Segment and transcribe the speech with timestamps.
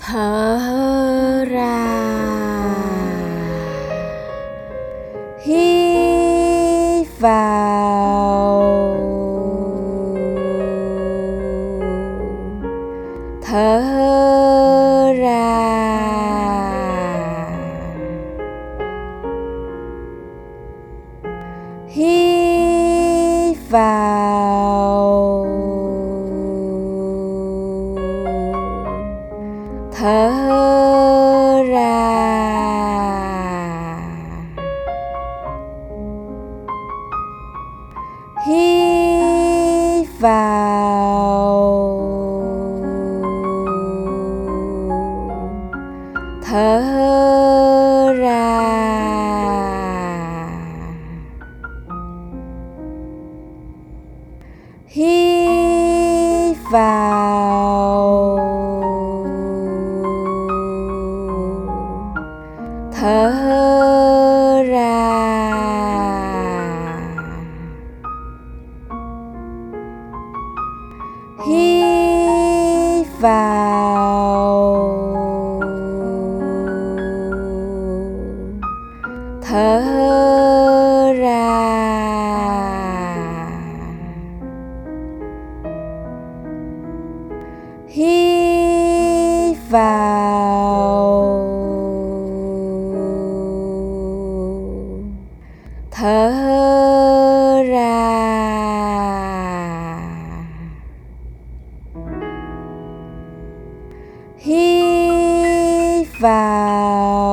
[0.00, 1.86] thở ra.
[5.44, 8.60] Hít vào.
[13.42, 13.82] Thở
[15.18, 15.50] ra.
[21.88, 24.59] Hít vào.
[40.30, 41.90] Vào.
[46.42, 46.82] Thở
[48.18, 48.50] ra.
[54.86, 58.38] Hít vào.
[63.00, 63.79] Thở
[87.88, 90.20] hít vào.
[95.90, 96.32] Thở
[97.68, 98.00] ra.
[104.38, 107.29] Hít vào.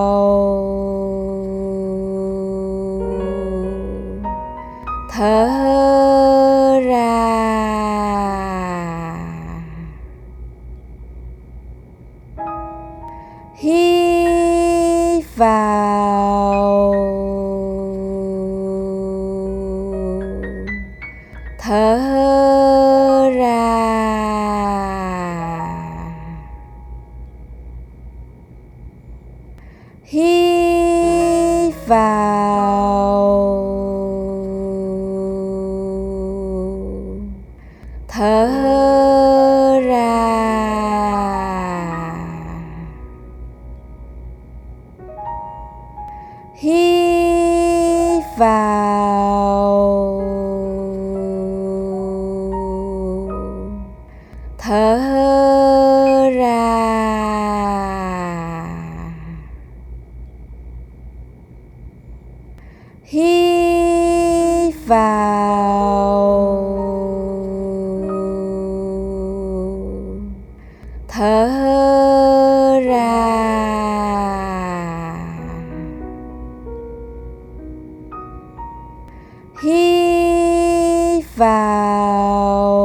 [15.98, 16.94] Vào
[21.60, 22.00] thở
[23.36, 23.68] ra.
[30.04, 32.38] Hít vào.
[38.08, 39.17] Thở
[64.88, 66.18] vào
[71.08, 71.50] thở
[72.86, 73.18] ra.
[79.64, 82.77] Hít vào.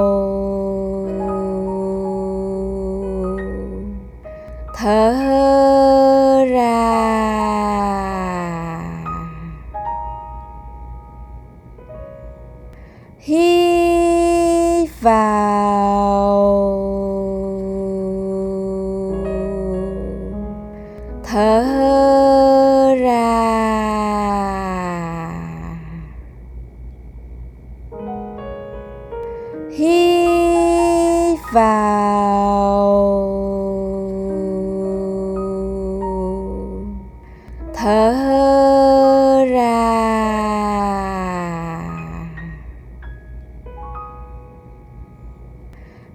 [37.83, 39.83] Thở ra.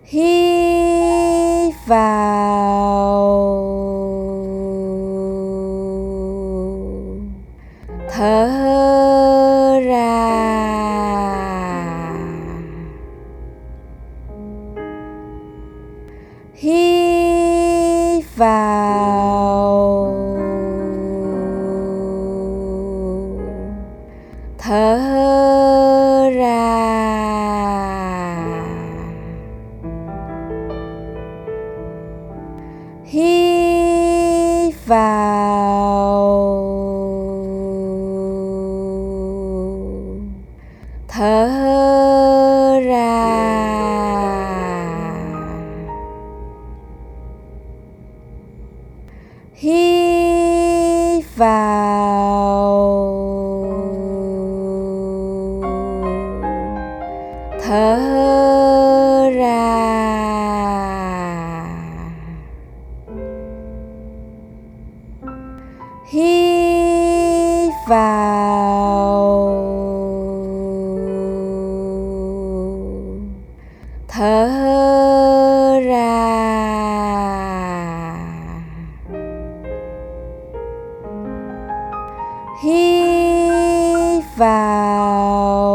[0.04, 3.18] Hít vào.
[8.12, 8.50] Thở
[9.86, 10.18] ra.
[16.54, 19.37] Hít vào.
[33.08, 36.28] Hít vào.
[41.08, 41.50] Thở
[42.86, 43.08] ra.
[49.54, 51.78] Hít vào.
[57.68, 57.97] Thở
[74.18, 76.18] thở ra.
[82.64, 85.68] Hít vào.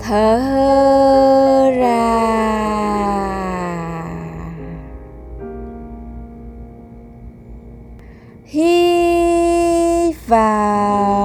[0.00, 0.40] Thở
[1.76, 1.98] ra.
[8.44, 11.17] Hít vào.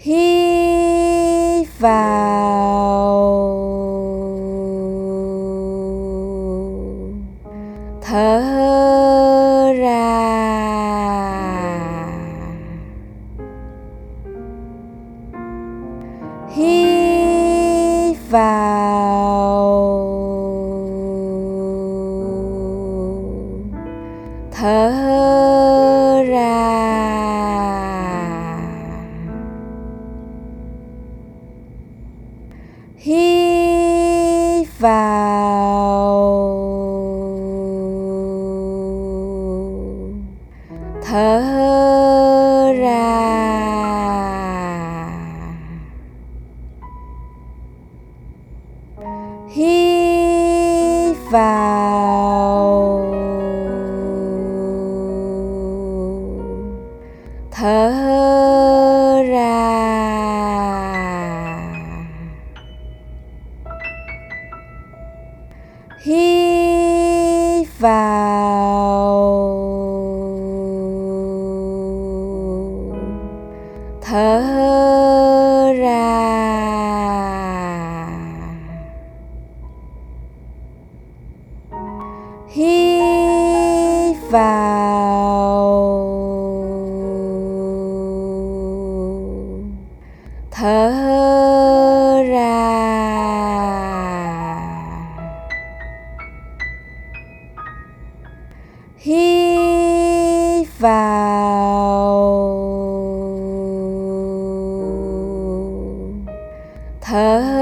[0.00, 3.00] Hít vào.
[8.02, 8.42] Thở
[9.78, 10.10] ra.
[16.54, 18.70] Hít vào.
[24.52, 24.89] Thở
[41.10, 43.10] thở ra.
[49.48, 52.60] Hít vào.
[57.50, 57.92] Thở
[59.28, 59.60] ra.
[66.04, 68.69] Hít vào.
[82.50, 84.90] Hít vào.
[90.50, 90.92] Thở
[92.28, 92.60] ra.
[98.98, 101.20] Hít vào.
[107.00, 107.59] Thở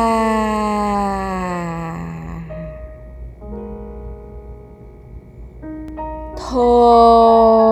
[6.50, 7.67] Thôi